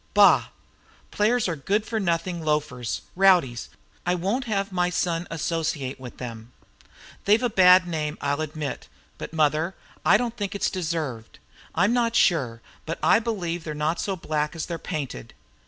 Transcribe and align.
"Bah. 0.15 0.45
Players 1.11 1.47
are 1.47 1.55
good 1.55 1.85
for 1.85 1.99
nothing 1.99 2.43
loafers, 2.43 3.01
rowdies. 3.15 3.69
I 4.03 4.15
won't 4.15 4.45
have 4.45 4.71
my 4.71 4.89
son 4.89 5.27
associate 5.29 5.99
with 5.99 6.17
them." 6.17 6.53
"They've 7.25 7.43
a 7.43 7.51
bad 7.51 7.87
name, 7.87 8.17
I'll 8.19 8.41
admit; 8.41 8.87
but, 9.19 9.31
mother, 9.31 9.75
I 10.03 10.17
don't 10.17 10.35
think 10.35 10.55
it's 10.55 10.71
deserved. 10.71 11.37
I'm 11.75 11.93
not 11.93 12.15
sure, 12.15 12.63
but 12.87 12.97
I 13.03 13.19
believe 13.19 13.63
they're 13.63 13.75
not 13.75 14.01
so 14.01 14.15
black 14.15 14.55
as 14.55 14.65
they 14.65 14.73
are 14.73 14.79
painted. 14.79 15.35